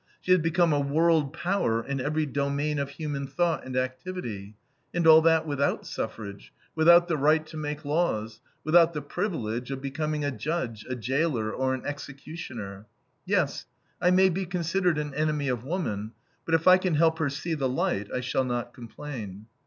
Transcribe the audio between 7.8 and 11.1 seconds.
laws, without the "privilege" of becoming a judge, a